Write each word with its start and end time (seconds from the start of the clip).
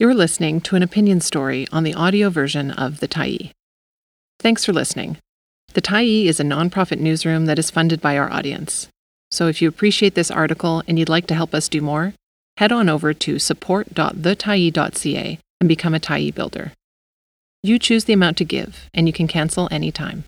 You're 0.00 0.14
listening 0.14 0.60
to 0.62 0.74
an 0.76 0.82
opinion 0.82 1.20
story 1.20 1.66
on 1.72 1.84
the 1.84 1.92
audio 1.92 2.30
version 2.30 2.70
of 2.70 3.00
The 3.00 3.06
Tyee. 3.06 3.50
Thanks 4.38 4.64
for 4.64 4.72
listening. 4.72 5.18
The 5.74 5.82
Tyee 5.82 6.24
is 6.24 6.40
a 6.40 6.42
nonprofit 6.42 6.98
newsroom 6.98 7.44
that 7.44 7.58
is 7.58 7.70
funded 7.70 8.00
by 8.00 8.16
our 8.16 8.32
audience. 8.32 8.88
So 9.30 9.46
if 9.46 9.60
you 9.60 9.68
appreciate 9.68 10.14
this 10.14 10.30
article 10.30 10.82
and 10.88 10.98
you'd 10.98 11.10
like 11.10 11.26
to 11.26 11.34
help 11.34 11.52
us 11.52 11.68
do 11.68 11.82
more, 11.82 12.14
head 12.56 12.72
on 12.72 12.88
over 12.88 13.12
to 13.12 13.38
support.thetyee.ca 13.38 15.38
and 15.60 15.68
become 15.68 15.94
a 15.94 16.00
Tyee 16.00 16.34
builder. 16.34 16.72
You 17.62 17.78
choose 17.78 18.06
the 18.06 18.14
amount 18.14 18.38
to 18.38 18.46
give, 18.46 18.88
and 18.94 19.06
you 19.06 19.12
can 19.12 19.28
cancel 19.28 19.68
anytime. 19.70 20.24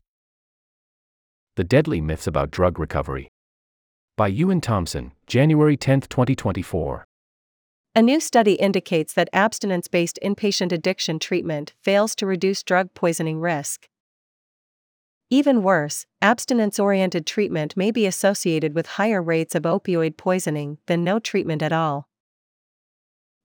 The 1.56 1.64
Deadly 1.64 2.02
Myths 2.02 2.26
About 2.26 2.50
Drug 2.50 2.78
Recovery. 2.78 3.30
By 4.18 4.30
Euan 4.30 4.60
Thomson, 4.60 5.12
January 5.26 5.78
10, 5.78 6.02
2024. 6.02 7.06
A 7.94 8.00
new 8.00 8.20
study 8.20 8.54
indicates 8.54 9.12
that 9.12 9.28
abstinence 9.34 9.86
based 9.86 10.18
inpatient 10.24 10.72
addiction 10.72 11.18
treatment 11.18 11.74
fails 11.82 12.14
to 12.14 12.26
reduce 12.26 12.62
drug 12.62 12.94
poisoning 12.94 13.38
risk. 13.38 13.86
Even 15.28 15.62
worse, 15.62 16.06
abstinence 16.22 16.78
oriented 16.78 17.26
treatment 17.26 17.76
may 17.76 17.90
be 17.90 18.06
associated 18.06 18.74
with 18.74 18.96
higher 18.96 19.22
rates 19.22 19.54
of 19.54 19.64
opioid 19.64 20.16
poisoning 20.16 20.78
than 20.86 21.04
no 21.04 21.18
treatment 21.18 21.62
at 21.62 21.72
all. 21.72 22.08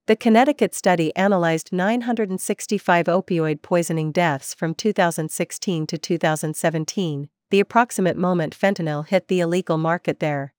The 0.06 0.16
Connecticut 0.16 0.74
study 0.74 1.14
analyzed 1.18 1.74
965 1.74 3.08
opioid 3.08 3.62
poisoning 3.62 4.14
deaths 4.14 4.54
from 4.54 4.74
2016 4.74 5.88
to 5.88 5.98
2017, 5.98 7.28
the 7.50 7.60
approximate 7.60 8.16
moment 8.16 8.58
fentanyl 8.58 9.06
hit 9.06 9.28
the 9.28 9.42
illegal 9.42 9.78
market 9.78 10.22
there. 10.22 10.54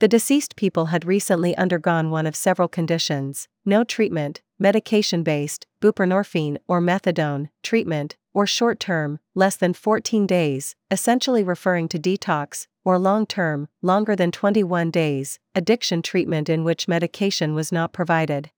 The 0.00 0.08
deceased 0.08 0.56
people 0.56 0.86
had 0.86 1.04
recently 1.04 1.54
undergone 1.58 2.10
one 2.10 2.26
of 2.26 2.34
several 2.34 2.68
conditions 2.68 3.48
no 3.66 3.84
treatment, 3.84 4.40
medication 4.58 5.22
based, 5.22 5.66
buprenorphine 5.82 6.56
or 6.66 6.80
methadone, 6.80 7.50
treatment, 7.62 8.16
or 8.32 8.46
short 8.46 8.80
term, 8.80 9.18
less 9.34 9.56
than 9.56 9.74
14 9.74 10.26
days, 10.26 10.74
essentially 10.90 11.44
referring 11.44 11.86
to 11.88 11.98
detox, 11.98 12.66
or 12.82 12.98
long 12.98 13.26
term, 13.26 13.68
longer 13.82 14.16
than 14.16 14.30
21 14.30 14.90
days, 14.90 15.38
addiction 15.54 16.00
treatment 16.00 16.48
in 16.48 16.64
which 16.64 16.88
medication 16.88 17.54
was 17.54 17.70
not 17.70 17.92
provided. 17.92 18.50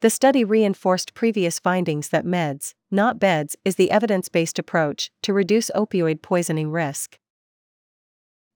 The 0.00 0.10
study 0.10 0.42
reinforced 0.44 1.14
previous 1.14 1.60
findings 1.60 2.08
that 2.08 2.26
meds, 2.26 2.74
not 2.90 3.20
beds, 3.20 3.54
is 3.64 3.76
the 3.76 3.92
evidence 3.92 4.28
based 4.28 4.58
approach 4.58 5.12
to 5.22 5.32
reduce 5.32 5.70
opioid 5.76 6.20
poisoning 6.20 6.72
risk. 6.72 7.16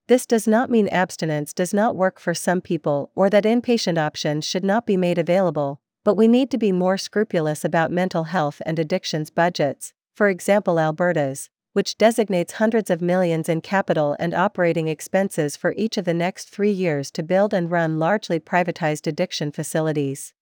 This 0.07 0.25
does 0.25 0.47
not 0.47 0.69
mean 0.69 0.89
abstinence 0.89 1.53
does 1.53 1.73
not 1.73 1.95
work 1.95 2.19
for 2.19 2.33
some 2.33 2.59
people 2.59 3.11
or 3.15 3.29
that 3.29 3.45
inpatient 3.45 3.97
options 3.97 4.45
should 4.45 4.63
not 4.63 4.85
be 4.85 4.97
made 4.97 5.17
available, 5.17 5.79
but 6.03 6.15
we 6.15 6.27
need 6.27 6.51
to 6.51 6.57
be 6.57 6.73
more 6.73 6.97
scrupulous 6.97 7.63
about 7.63 7.91
mental 7.91 8.25
health 8.25 8.61
and 8.65 8.77
addictions 8.77 9.29
budgets, 9.29 9.93
for 10.13 10.27
example, 10.27 10.77
Alberta's, 10.77 11.49
which 11.71 11.97
designates 11.97 12.53
hundreds 12.53 12.89
of 12.89 13.01
millions 13.01 13.47
in 13.47 13.61
capital 13.61 14.15
and 14.19 14.33
operating 14.33 14.87
expenses 14.87 15.55
for 15.55 15.73
each 15.77 15.97
of 15.97 16.05
the 16.05 16.13
next 16.13 16.49
three 16.49 16.71
years 16.71 17.09
to 17.11 17.23
build 17.23 17.53
and 17.53 17.71
run 17.71 17.97
largely 17.97 18.39
privatized 18.39 19.07
addiction 19.07 19.51
facilities. 19.51 20.33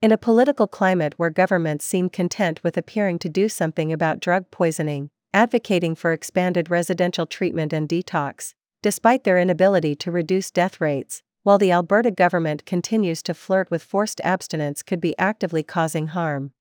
In 0.00 0.12
a 0.12 0.18
political 0.18 0.68
climate 0.68 1.14
where 1.16 1.30
governments 1.30 1.84
seem 1.84 2.08
content 2.08 2.62
with 2.62 2.76
appearing 2.76 3.18
to 3.20 3.28
do 3.28 3.48
something 3.48 3.92
about 3.92 4.20
drug 4.20 4.50
poisoning, 4.52 5.10
advocating 5.34 5.94
for 5.94 6.12
expanded 6.12 6.70
residential 6.70 7.26
treatment 7.26 7.72
and 7.72 7.88
detox, 7.88 8.54
despite 8.82 9.24
their 9.24 9.38
inability 9.38 9.94
to 9.96 10.10
reduce 10.10 10.50
death 10.50 10.80
rates, 10.80 11.22
while 11.42 11.58
the 11.58 11.72
Alberta 11.72 12.10
government 12.10 12.66
continues 12.66 13.22
to 13.22 13.34
flirt 13.34 13.70
with 13.70 13.82
forced 13.82 14.20
abstinence 14.22 14.82
could 14.82 15.00
be 15.00 15.18
actively 15.18 15.62
causing 15.62 16.08
harm. 16.08 16.52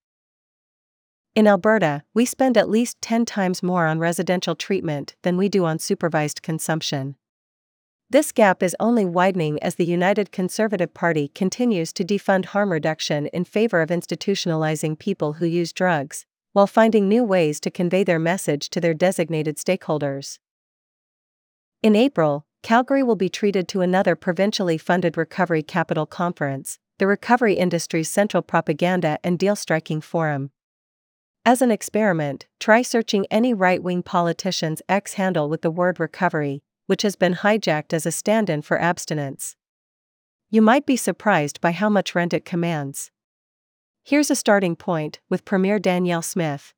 In 1.35 1.47
Alberta, 1.47 2.03
we 2.13 2.25
spend 2.25 2.57
at 2.57 2.69
least 2.69 3.01
10 3.01 3.25
times 3.25 3.61
more 3.61 3.85
on 3.85 3.99
residential 3.99 4.55
treatment 4.55 5.15
than 5.21 5.37
we 5.37 5.49
do 5.49 5.65
on 5.65 5.77
supervised 5.77 6.42
consumption. 6.42 7.15
This 8.09 8.31
gap 8.31 8.63
is 8.63 8.75
only 8.80 9.05
widening 9.05 9.61
as 9.61 9.75
the 9.75 9.86
United 9.86 10.31
Conservative 10.31 10.93
Party 10.93 11.27
continues 11.27 11.92
to 11.93 12.05
defund 12.05 12.45
harm 12.45 12.71
reduction 12.71 13.27
in 13.27 13.43
favor 13.43 13.81
of 13.81 13.89
institutionalizing 13.89 14.97
people 14.97 15.33
who 15.33 15.45
use 15.45 15.73
drugs, 15.73 16.25
while 16.57 16.65
finding 16.65 17.07
new 17.07 17.23
ways 17.23 17.59
to 17.59 17.69
convey 17.69 18.03
their 18.03 18.17
message 18.17 18.71
to 18.71 18.81
their 18.81 18.95
designated 18.95 19.57
stakeholders. 19.57 20.39
In 21.83 21.95
April, 21.95 22.47
Calgary 22.63 23.03
will 23.03 23.15
be 23.15 23.29
treated 23.29 23.67
to 23.67 23.81
another 23.81 24.15
provincially 24.15 24.75
funded 24.75 25.17
Recovery 25.17 25.61
Capital 25.61 26.07
Conference, 26.07 26.79
the 26.97 27.05
recovery 27.05 27.53
industry's 27.53 28.09
central 28.09 28.41
propaganda 28.41 29.19
and 29.23 29.37
deal 29.37 29.55
striking 29.55 30.01
forum. 30.01 30.49
As 31.45 31.61
an 31.61 31.69
experiment, 31.69 32.47
try 32.59 32.81
searching 32.81 33.27
any 33.29 33.53
right 33.53 33.83
wing 33.83 34.01
politician's 34.01 34.81
X 34.89 35.13
handle 35.13 35.49
with 35.49 35.61
the 35.61 35.69
word 35.69 35.99
recovery, 35.99 36.63
which 36.87 37.03
has 37.03 37.15
been 37.15 37.35
hijacked 37.35 37.93
as 37.93 38.07
a 38.07 38.11
stand 38.11 38.49
in 38.49 38.63
for 38.63 38.81
abstinence. 38.81 39.55
You 40.49 40.63
might 40.63 40.87
be 40.87 40.97
surprised 40.97 41.61
by 41.61 41.73
how 41.73 41.89
much 41.89 42.15
rent 42.15 42.33
it 42.33 42.45
commands. 42.45 43.11
Here's 44.09 44.31
a 44.31 44.35
starting 44.35 44.77
point 44.77 45.19
with 45.27 45.43
Premier 45.43 45.79
Danielle 45.79 46.21
Smith. 46.21 46.73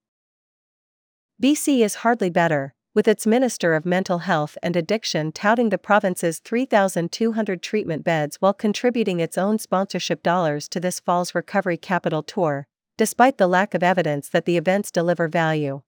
BC 1.40 1.82
is 1.86 2.02
hardly 2.02 2.32
better, 2.32 2.74
with 2.96 3.08
its 3.08 3.28
Minister 3.28 3.76
of 3.76 3.86
Mental 3.86 4.18
Health 4.18 4.58
and 4.64 4.76
Addiction 4.76 5.32
touting 5.32 5.70
the 5.70 5.78
province's 5.78 6.40
3,200 6.40 7.62
treatment 7.62 8.04
beds 8.04 8.38
while 8.38 8.56
contributing 8.56 9.20
its 9.20 9.38
own 9.38 9.60
sponsorship 9.60 10.24
dollars 10.24 10.68
to 10.70 10.80
this 10.80 11.00
fall's 11.00 11.36
Recovery 11.36 11.78
Capital 11.78 12.24
Tour, 12.24 12.66
despite 12.98 13.38
the 13.38 13.46
lack 13.46 13.76
of 13.76 13.84
evidence 13.84 14.28
that 14.30 14.46
the 14.46 14.58
events 14.58 14.90
deliver 14.90 15.28
value. 15.28 15.84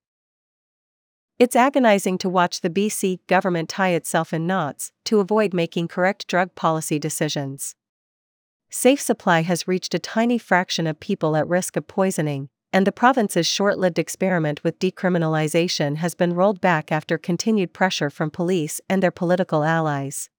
It's 1.39 1.55
agonizing 1.55 2.19
to 2.19 2.29
watch 2.29 2.61
the 2.61 2.69
BC 2.69 3.17
government 3.25 3.67
tie 3.67 3.93
itself 3.93 4.31
in 4.31 4.45
knots 4.45 4.91
to 5.05 5.19
avoid 5.19 5.55
making 5.55 5.87
correct 5.87 6.27
drug 6.27 6.53
policy 6.53 6.99
decisions. 6.99 7.75
Safe 8.73 9.01
supply 9.01 9.41
has 9.41 9.67
reached 9.67 9.93
a 9.93 9.99
tiny 9.99 10.37
fraction 10.37 10.87
of 10.87 11.01
people 11.01 11.35
at 11.35 11.45
risk 11.45 11.75
of 11.75 11.87
poisoning, 11.87 12.47
and 12.71 12.87
the 12.87 12.93
province's 12.93 13.45
short 13.45 13.77
lived 13.77 13.99
experiment 13.99 14.63
with 14.63 14.79
decriminalization 14.79 15.97
has 15.97 16.15
been 16.15 16.33
rolled 16.33 16.61
back 16.61 16.89
after 16.89 17.17
continued 17.17 17.73
pressure 17.73 18.09
from 18.09 18.31
police 18.31 18.79
and 18.87 19.03
their 19.03 19.11
political 19.11 19.65
allies. 19.65 20.29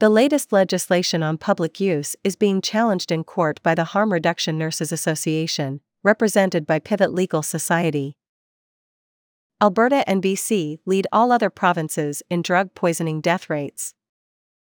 The 0.00 0.08
latest 0.10 0.52
legislation 0.52 1.22
on 1.22 1.38
public 1.38 1.78
use 1.78 2.16
is 2.24 2.34
being 2.34 2.60
challenged 2.60 3.12
in 3.12 3.22
court 3.22 3.62
by 3.62 3.76
the 3.76 3.84
Harm 3.84 4.12
Reduction 4.12 4.58
Nurses 4.58 4.90
Association, 4.90 5.80
represented 6.02 6.66
by 6.66 6.80
Pivot 6.80 7.14
Legal 7.14 7.42
Society. 7.42 8.16
Alberta 9.62 10.06
and 10.08 10.20
BC 10.20 10.78
lead 10.84 11.06
all 11.12 11.30
other 11.30 11.48
provinces 11.48 12.24
in 12.28 12.42
drug 12.42 12.74
poisoning 12.74 13.20
death 13.20 13.48
rates. 13.48 13.94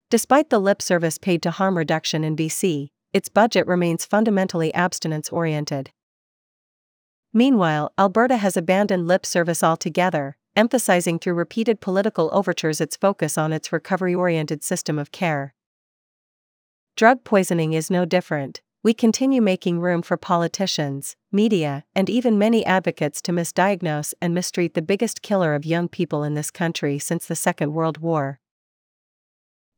Despite 0.09 0.49
the 0.49 0.59
lip 0.59 0.81
service 0.81 1.17
paid 1.17 1.41
to 1.43 1.51
harm 1.51 1.77
reduction 1.77 2.23
in 2.23 2.37
BC, 2.37 2.87
its 3.11 3.27
budget 3.27 3.67
remains 3.67 4.05
fundamentally 4.05 4.73
abstinence 4.73 5.27
oriented. 5.29 5.91
Meanwhile, 7.33 7.91
Alberta 7.99 8.37
has 8.37 8.55
abandoned 8.55 9.05
lip 9.05 9.25
service 9.25 9.61
altogether, 9.61 10.37
emphasizing 10.55 11.19
through 11.19 11.33
repeated 11.33 11.81
political 11.81 12.29
overtures 12.31 12.79
its 12.79 12.95
focus 12.95 13.37
on 13.37 13.51
its 13.51 13.73
recovery 13.73 14.15
oriented 14.15 14.63
system 14.63 14.97
of 14.97 15.11
care. 15.11 15.53
Drug 16.95 17.25
poisoning 17.25 17.73
is 17.73 17.91
no 17.91 18.05
different. 18.05 18.61
We 18.83 18.93
continue 18.93 19.41
making 19.41 19.81
room 19.81 20.01
for 20.01 20.15
politicians, 20.15 21.17
media, 21.33 21.83
and 21.93 22.09
even 22.09 22.37
many 22.37 22.65
advocates 22.65 23.21
to 23.23 23.33
misdiagnose 23.33 24.13
and 24.21 24.33
mistreat 24.33 24.73
the 24.73 24.81
biggest 24.81 25.21
killer 25.21 25.53
of 25.53 25.65
young 25.65 25.89
people 25.89 26.23
in 26.23 26.33
this 26.33 26.49
country 26.49 26.97
since 26.97 27.25
the 27.25 27.35
Second 27.35 27.73
World 27.73 27.97
War. 27.97 28.39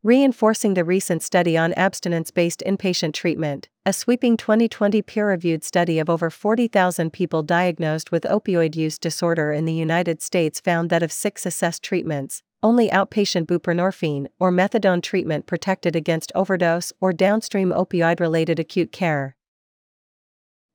Reinforcing 0.01 0.75
the 0.75 0.85
recent 0.85 1.21
study 1.21 1.57
on 1.57 1.73
abstinence 1.73 2.31
based 2.31 2.63
inpatient 2.65 3.13
treatment, 3.13 3.67
a 3.85 3.91
sweeping 3.91 4.37
2020 4.37 5.01
peer 5.01 5.27
reviewed 5.27 5.62
study 5.62 6.00
of 6.00 6.09
over 6.09 6.29
40,000 6.29 7.12
people 7.12 7.44
diagnosed 7.44 8.09
with 8.09 8.24
opioid 8.24 8.77
use 8.77 8.97
disorder 8.97 9.51
in 9.51 9.65
the 9.65 9.74
United 9.74 10.21
States 10.21 10.62
found 10.62 10.89
that 10.89 11.03
of 11.03 11.12
six 11.12 11.45
assessed 11.45 11.83
treatments, 11.83 12.44
only 12.63 12.88
outpatient 12.88 13.47
buprenorphine 13.47 14.27
or 14.39 14.53
methadone 14.53 15.03
treatment 15.03 15.45
protected 15.45 15.97
against 15.97 16.31
overdose 16.33 16.94
or 17.01 17.12
downstream 17.12 17.71
opioid 17.71 18.21
related 18.21 18.57
acute 18.57 18.94
care. 18.94 19.35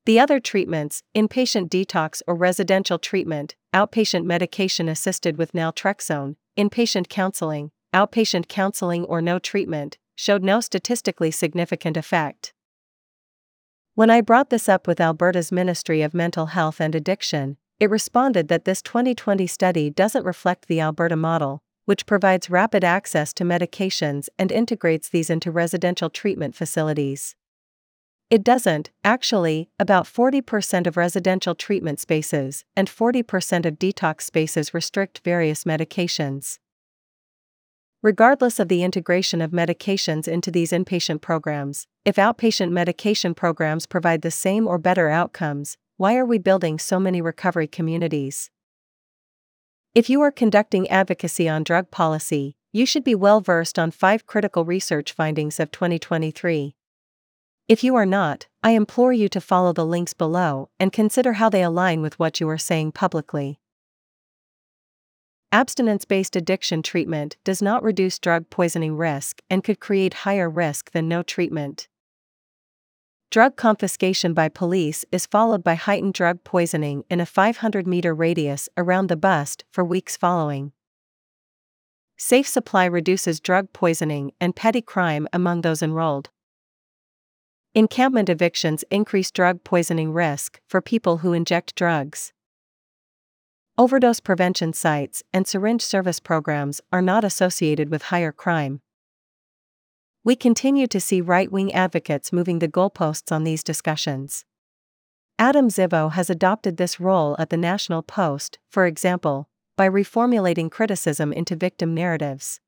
The 0.04 0.20
other 0.20 0.38
treatments, 0.38 1.02
inpatient 1.16 1.70
detox 1.70 2.20
or 2.26 2.34
residential 2.34 2.98
treatment, 2.98 3.54
outpatient 3.72 4.26
medication 4.26 4.86
assisted 4.86 5.38
with 5.38 5.52
naltrexone, 5.52 6.36
inpatient 6.58 7.08
counseling, 7.08 7.70
outpatient 7.94 8.48
counseling 8.48 9.04
or 9.04 9.22
no 9.22 9.38
treatment, 9.38 9.96
showed 10.16 10.42
no 10.42 10.60
statistically 10.60 11.30
significant 11.30 11.96
effect. 11.96 12.52
When 13.94 14.10
I 14.10 14.20
brought 14.20 14.50
this 14.50 14.68
up 14.68 14.86
with 14.86 15.00
Alberta's 15.00 15.52
Ministry 15.52 16.02
of 16.02 16.12
Mental 16.12 16.46
Health 16.46 16.80
and 16.80 16.94
Addiction, 16.94 17.56
it 17.78 17.90
responded 17.90 18.48
that 18.48 18.64
this 18.64 18.82
2020 18.82 19.46
study 19.46 19.88
doesn't 19.88 20.24
reflect 20.24 20.66
the 20.66 20.80
Alberta 20.80 21.16
model, 21.16 21.62
which 21.84 22.06
provides 22.06 22.50
rapid 22.50 22.82
access 22.82 23.32
to 23.34 23.44
medications 23.44 24.28
and 24.38 24.50
integrates 24.50 25.08
these 25.08 25.30
into 25.30 25.50
residential 25.50 26.10
treatment 26.10 26.54
facilities. 26.54 27.36
It 28.30 28.42
doesn't, 28.42 28.90
actually, 29.04 29.68
about 29.78 30.06
40% 30.06 30.86
of 30.86 30.96
residential 30.96 31.54
treatment 31.54 32.00
spaces 32.00 32.64
and 32.74 32.88
40% 32.88 33.66
of 33.66 33.78
detox 33.78 34.22
spaces 34.22 34.74
restrict 34.74 35.20
various 35.24 35.64
medications. 35.64 36.58
Regardless 38.04 38.60
of 38.60 38.68
the 38.68 38.82
integration 38.82 39.40
of 39.40 39.50
medications 39.50 40.28
into 40.28 40.50
these 40.50 40.72
inpatient 40.72 41.22
programs, 41.22 41.86
if 42.04 42.16
outpatient 42.16 42.70
medication 42.70 43.34
programs 43.34 43.86
provide 43.86 44.20
the 44.20 44.30
same 44.30 44.66
or 44.66 44.76
better 44.76 45.08
outcomes, 45.08 45.78
why 45.96 46.14
are 46.18 46.26
we 46.26 46.36
building 46.36 46.78
so 46.78 47.00
many 47.00 47.22
recovery 47.22 47.66
communities? 47.66 48.50
If 49.94 50.10
you 50.10 50.20
are 50.20 50.30
conducting 50.30 50.86
advocacy 50.90 51.48
on 51.48 51.64
drug 51.64 51.90
policy, 51.90 52.56
you 52.74 52.84
should 52.84 53.04
be 53.04 53.14
well 53.14 53.40
versed 53.40 53.78
on 53.78 53.90
five 53.90 54.26
critical 54.26 54.66
research 54.66 55.10
findings 55.10 55.58
of 55.58 55.70
2023. 55.70 56.76
If 57.68 57.82
you 57.82 57.94
are 57.94 58.04
not, 58.04 58.48
I 58.62 58.72
implore 58.72 59.14
you 59.14 59.30
to 59.30 59.40
follow 59.40 59.72
the 59.72 59.86
links 59.86 60.12
below 60.12 60.68
and 60.78 60.92
consider 60.92 61.32
how 61.32 61.48
they 61.48 61.62
align 61.62 62.02
with 62.02 62.18
what 62.18 62.38
you 62.38 62.50
are 62.50 62.58
saying 62.58 62.92
publicly. 62.92 63.60
Abstinence 65.54 66.04
based 66.04 66.34
addiction 66.34 66.82
treatment 66.82 67.36
does 67.44 67.62
not 67.62 67.84
reduce 67.84 68.18
drug 68.18 68.50
poisoning 68.50 68.96
risk 68.96 69.40
and 69.48 69.62
could 69.62 69.78
create 69.78 70.24
higher 70.26 70.50
risk 70.50 70.90
than 70.90 71.06
no 71.06 71.22
treatment. 71.22 71.86
Drug 73.30 73.54
confiscation 73.54 74.34
by 74.34 74.48
police 74.48 75.04
is 75.12 75.26
followed 75.26 75.62
by 75.62 75.76
heightened 75.76 76.14
drug 76.14 76.42
poisoning 76.42 77.04
in 77.08 77.20
a 77.20 77.24
500 77.24 77.86
meter 77.86 78.12
radius 78.12 78.68
around 78.76 79.06
the 79.08 79.16
bust 79.16 79.64
for 79.70 79.84
weeks 79.84 80.16
following. 80.16 80.72
Safe 82.16 82.48
supply 82.48 82.86
reduces 82.86 83.38
drug 83.38 83.72
poisoning 83.72 84.32
and 84.40 84.56
petty 84.56 84.82
crime 84.82 85.28
among 85.32 85.60
those 85.60 85.82
enrolled. 85.82 86.30
Encampment 87.76 88.28
evictions 88.28 88.82
increase 88.90 89.30
drug 89.30 89.62
poisoning 89.62 90.12
risk 90.12 90.60
for 90.66 90.80
people 90.80 91.18
who 91.18 91.32
inject 91.32 91.76
drugs. 91.76 92.32
Overdose 93.76 94.20
prevention 94.20 94.72
sites 94.72 95.24
and 95.32 95.48
syringe 95.48 95.82
service 95.82 96.20
programs 96.20 96.80
are 96.92 97.02
not 97.02 97.24
associated 97.24 97.90
with 97.90 98.02
higher 98.02 98.30
crime. 98.30 98.80
We 100.22 100.36
continue 100.36 100.86
to 100.86 101.00
see 101.00 101.20
right 101.20 101.50
wing 101.50 101.74
advocates 101.74 102.32
moving 102.32 102.60
the 102.60 102.68
goalposts 102.68 103.32
on 103.32 103.42
these 103.42 103.64
discussions. 103.64 104.44
Adam 105.40 105.70
Zivo 105.70 106.12
has 106.12 106.30
adopted 106.30 106.76
this 106.76 107.00
role 107.00 107.34
at 107.36 107.50
the 107.50 107.56
National 107.56 108.00
Post, 108.00 108.60
for 108.70 108.86
example, 108.86 109.48
by 109.76 109.88
reformulating 109.88 110.70
criticism 110.70 111.32
into 111.32 111.56
victim 111.56 111.94
narratives. 111.94 112.60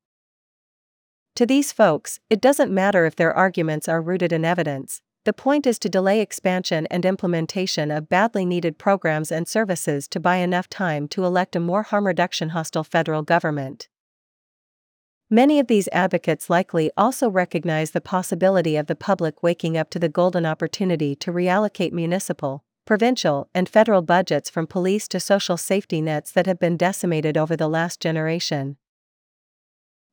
To 1.36 1.46
these 1.46 1.70
folks, 1.70 2.18
it 2.28 2.40
doesn't 2.40 2.74
matter 2.74 3.06
if 3.06 3.14
their 3.14 3.32
arguments 3.32 3.88
are 3.88 4.02
rooted 4.02 4.32
in 4.32 4.44
evidence, 4.44 5.02
the 5.26 5.32
point 5.32 5.66
is 5.66 5.76
to 5.80 5.88
delay 5.88 6.20
expansion 6.20 6.86
and 6.86 7.04
implementation 7.04 7.90
of 7.90 8.08
badly 8.08 8.46
needed 8.46 8.78
programs 8.78 9.32
and 9.32 9.48
services 9.48 10.06
to 10.06 10.20
buy 10.20 10.36
enough 10.36 10.68
time 10.68 11.08
to 11.08 11.24
elect 11.24 11.56
a 11.56 11.60
more 11.60 11.82
harm 11.82 12.06
reduction 12.06 12.50
hostile 12.50 12.84
federal 12.84 13.22
government. 13.22 13.88
Many 15.28 15.58
of 15.58 15.66
these 15.66 15.88
advocates 15.90 16.48
likely 16.48 16.92
also 16.96 17.28
recognize 17.28 17.90
the 17.90 18.00
possibility 18.00 18.76
of 18.76 18.86
the 18.86 18.94
public 18.94 19.42
waking 19.42 19.76
up 19.76 19.90
to 19.90 19.98
the 19.98 20.08
golden 20.08 20.46
opportunity 20.46 21.16
to 21.16 21.32
reallocate 21.32 21.92
municipal, 21.92 22.62
provincial, 22.84 23.48
and 23.52 23.68
federal 23.68 24.02
budgets 24.02 24.48
from 24.48 24.68
police 24.68 25.08
to 25.08 25.18
social 25.18 25.56
safety 25.56 26.00
nets 26.00 26.30
that 26.30 26.46
have 26.46 26.60
been 26.60 26.76
decimated 26.76 27.36
over 27.36 27.56
the 27.56 27.68
last 27.68 28.00
generation. 28.00 28.76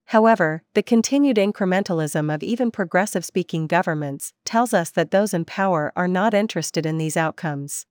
However, 0.08 0.64
the 0.74 0.84
continued 0.84 1.38
incrementalism 1.38 2.34
of 2.34 2.44
even 2.44 2.72
progressive 2.72 3.26
speaking 3.26 3.68
governments 3.68 4.34
tells 4.46 4.74
us 4.74 4.92
that 4.92 5.12
those 5.12 5.34
in 5.34 5.46
power 5.46 5.92
are 5.96 6.08
not 6.08 6.34
interested 6.34 6.86
in 6.86 6.98
these 6.98 7.18
outcomes. 7.18 7.86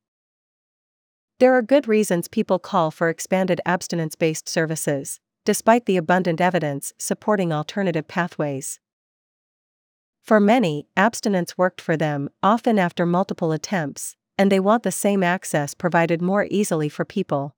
There 1.39 1.55
are 1.55 1.63
good 1.63 1.89
reasons 1.89 2.29
people 2.29 2.59
call 2.59 2.91
for 2.91 3.09
expanded 3.09 3.61
abstinence 3.67 4.15
based 4.15 4.49
services, 4.49 5.19
despite 5.45 5.87
the 5.87 5.97
abundant 5.97 6.41
evidence 6.41 6.93
supporting 6.99 7.53
alternative 7.53 8.07
pathways. 8.07 8.79
For 10.23 10.39
many, 10.39 10.87
abstinence 10.97 11.59
worked 11.59 11.81
for 11.81 11.97
them, 11.97 12.31
often 12.45 12.79
after 12.79 13.05
multiple 13.05 13.51
attempts, 13.51 14.15
and 14.39 14.53
they 14.53 14.61
want 14.61 14.85
the 14.85 14.93
same 14.93 15.25
access 15.25 15.75
provided 15.75 16.23
more 16.23 16.47
easily 16.49 16.89
for 16.89 17.05
people. 17.05 17.57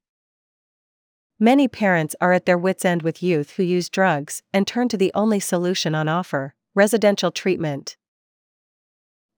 Many 1.41 1.67
parents 1.67 2.15
are 2.21 2.33
at 2.33 2.47
their 2.47 2.57
wits' 2.57 2.85
end 2.85 3.03
with 3.03 3.23
youth 3.23 3.53
who 3.53 3.65
use 3.65 3.89
drugs 3.89 4.43
and 4.53 4.67
turn 4.67 4.89
to 4.89 4.97
the 4.97 5.11
only 5.15 5.41
solution 5.41 5.95
on 5.95 6.09
offer 6.09 6.55
residential 6.75 7.31
treatment. 7.31 7.97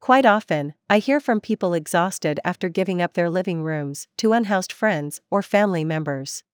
Quite 0.00 0.25
often, 0.25 0.75
I 0.88 0.98
hear 0.98 1.20
from 1.20 1.40
people 1.40 1.75
exhausted 1.75 2.38
after 2.44 2.69
giving 2.69 3.02
up 3.02 3.14
their 3.14 3.28
living 3.28 3.62
rooms 3.62 4.08
to 4.19 4.32
unhoused 4.32 4.72
friends 4.72 5.20
or 5.31 5.43
family 5.43 5.84
members. 5.84 6.44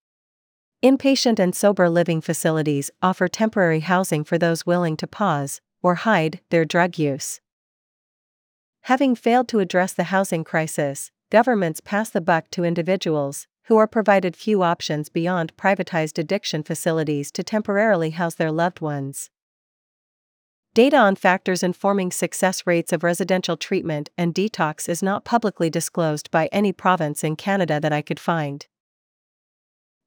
Inpatient 0.83 1.39
and 1.39 1.55
sober 1.55 1.89
living 1.89 2.21
facilities 2.21 2.91
offer 3.03 3.29
temporary 3.29 3.81
housing 3.81 4.25
for 4.25 4.39
those 4.39 4.67
willing 4.67 4.97
to 4.97 5.07
pause 5.07 5.61
or 5.83 5.97
hide 5.97 6.41
their 6.51 6.65
drug 6.65 6.99
use. 6.99 7.41
Having 8.83 9.17
failed 9.17 9.49
to 9.49 9.61
address 9.61 9.93
the 9.93 10.05
housing 10.05 10.43
crisis, 10.43 11.13
governments 11.31 11.81
pass 11.81 12.11
the 12.11 12.21
buck 12.21 12.51
to 12.51 12.65
individuals 12.65 13.47
who 13.65 13.77
are 13.77 13.87
provided 13.87 14.37
few 14.37 14.63
options 14.63 15.09
beyond 15.09 15.57
privatized 15.57 16.19
addiction 16.19 16.63
facilities 16.63 17.31
to 17.33 17.43
temporarily 17.43 18.11
house 18.11 18.35
their 18.35 18.51
loved 18.51 18.81
ones. 18.81 19.31
Data 20.75 20.97
on 20.97 21.17
factors 21.17 21.63
informing 21.63 22.11
success 22.11 22.67
rates 22.67 22.95
of 22.95 23.05
residential 23.05 23.59
treatment 23.59 24.09
and 24.17 24.35
detox 24.35 24.89
is 24.89 25.03
not 25.03 25.25
publicly 25.25 25.69
disclosed 25.69 26.31
by 26.31 26.49
any 26.51 26.73
province 26.73 27.23
in 27.23 27.37
Canada 27.37 27.79
that 27.79 27.93
I 27.93 28.01
could 28.01 28.19
find. 28.19 28.67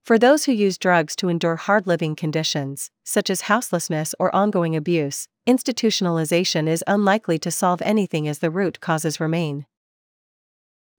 For 0.03 0.17
those 0.19 0.45
who 0.45 0.51
use 0.51 0.77
drugs 0.77 1.15
to 1.15 1.29
endure 1.29 1.55
hard 1.55 1.87
living 1.87 2.15
conditions, 2.15 2.91
such 3.03 3.29
as 3.29 3.41
houselessness 3.41 4.13
or 4.19 4.35
ongoing 4.35 4.75
abuse, 4.75 5.27
institutionalization 5.47 6.67
is 6.67 6.83
unlikely 6.87 7.39
to 7.39 7.51
solve 7.51 7.81
anything 7.81 8.27
as 8.27 8.39
the 8.39 8.51
root 8.51 8.79
causes 8.79 9.19
remain. 9.19 9.65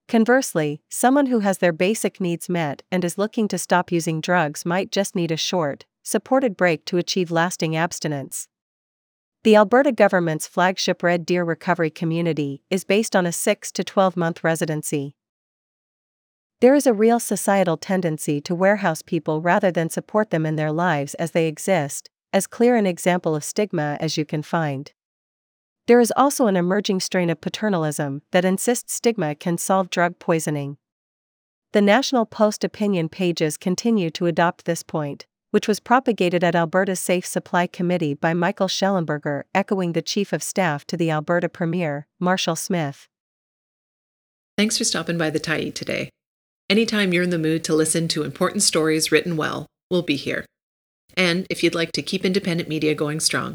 Conversely, 0.09 0.81
someone 0.89 1.27
who 1.27 1.41
has 1.41 1.59
their 1.59 1.73
basic 1.73 2.21
needs 2.21 2.49
met 2.49 2.83
and 2.93 3.05
is 3.05 3.19
looking 3.19 3.49
to 3.49 3.59
stop 3.59 3.91
using 3.91 4.21
drugs 4.21 4.65
might 4.65 4.93
just 4.93 5.17
need 5.17 5.33
a 5.33 5.37
short, 5.37 5.85
supported 6.05 6.57
break 6.57 6.85
to 6.85 6.97
achieve 6.97 7.33
lasting 7.33 7.75
abstinence. 7.75 8.47
The 9.43 9.57
Alberta 9.57 9.91
government's 9.91 10.47
flagship 10.47 11.03
Red 11.03 11.27
Deer 11.27 11.45
Recovery 11.45 11.91
Community 11.91 12.63
is 12.71 12.85
based 12.85 13.17
on 13.17 13.27
a 13.27 13.33
6 13.33 13.73
to 13.73 13.83
12 13.83 14.17
month 14.17 14.45
residency. 14.45 15.17
There 16.61 16.75
is 16.75 16.87
a 16.87 16.95
real 16.95 17.19
societal 17.19 17.77
tendency 17.77 18.41
to 18.43 18.55
warehouse 18.55 19.03
people 19.03 19.43
rather 19.43 19.73
than 19.73 19.91
support 19.91 20.31
them 20.31 20.47
in 20.47 20.57
their 20.57 20.73
lives 20.73 21.15
as 21.15 21.33
they 21.33 21.49
exist, 21.49 22.11
as 22.33 22.47
clear 22.47 22.77
an 22.77 22.87
example 22.87 23.35
of 23.35 23.45
stigma 23.45 23.97
as 24.01 24.17
you 24.17 24.25
can 24.25 24.43
find. 24.43 24.93
There 25.87 26.01
is 26.01 26.13
also 26.17 26.49
an 26.49 26.57
emerging 26.57 27.01
strain 27.01 27.31
of 27.31 27.41
paternalism 27.41 28.23
that 28.33 28.45
insists 28.45 28.93
stigma 28.93 29.37
can 29.37 29.57
solve 29.57 29.89
drug 29.89 30.19
poisoning. 30.19 30.79
The 31.73 31.81
National 31.81 32.27
Post 32.27 32.65
opinion 32.65 33.09
pages 33.09 33.57
continue 33.57 34.11
to 34.11 34.27
adopt 34.27 34.65
this 34.65 34.83
point, 34.83 35.27
which 35.53 35.69
was 35.69 35.79
propagated 35.79 36.43
at 36.43 36.57
Alberta's 36.57 36.99
Safe 36.99 37.25
Supply 37.25 37.69
Committee 37.69 38.15
by 38.15 38.35
Michael 38.35 38.67
Shellenberger, 38.67 39.43
echoing 39.55 39.93
the 39.93 40.03
Chief 40.03 40.33
of 40.33 40.43
Staff 40.43 40.87
to 40.89 40.97
the 40.97 41.11
Alberta 41.11 41.49
Premier, 41.49 42.09
Marshall 42.19 42.57
Smith. 42.57 43.07
Thanks 44.57 44.79
for 44.79 44.85
stopping 44.85 45.19
by 45.19 45.31
the 45.31 45.39
Tyee 45.39 45.73
today. 45.73 46.11
Anytime 46.69 47.13
you're 47.13 47.23
in 47.23 47.31
the 47.31 47.39
mood 47.39 47.63
to 47.65 47.75
listen 47.75 48.09
to 48.09 48.25
important 48.25 48.65
stories 48.65 49.13
written 49.13 49.37
well, 49.37 49.67
we'll 49.89 50.03
be 50.03 50.17
here. 50.17 50.47
And 51.17 51.47
if 51.49 51.63
you'd 51.63 51.77
like 51.77 51.93
to 51.93 52.03
keep 52.03 52.25
independent 52.25 52.69
media 52.69 52.95
going 52.95 53.21
strong, 53.21 53.55